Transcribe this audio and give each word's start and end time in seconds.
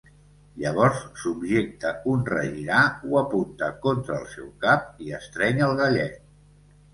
Llavors, 0.61 1.01
subjecta 1.23 1.91
un 2.13 2.23
regirar, 2.29 2.79
ho 3.09 3.19
apunta 3.21 3.69
contra 3.85 4.17
el 4.23 4.27
seu 4.33 4.49
cap, 4.65 4.89
i 5.09 5.13
estreny 5.19 5.63
el 5.69 5.77
gallet. 5.83 6.19